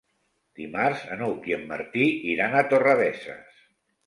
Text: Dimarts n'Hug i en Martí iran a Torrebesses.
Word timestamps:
Dimarts 0.59 1.03
n'Hug 1.19 1.45
i 1.51 1.55
en 1.57 1.67
Martí 1.73 2.09
iran 2.33 2.57
a 2.57 2.65
Torrebesses. 2.73 3.63